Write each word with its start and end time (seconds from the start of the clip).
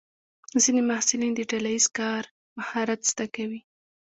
ځینې 0.63 0.81
محصلین 0.89 1.31
د 1.35 1.39
ډله 1.51 1.69
ییز 1.75 1.85
کار 1.97 2.23
مهارت 2.57 2.99
زده 3.11 3.25
کوي. 3.35 3.61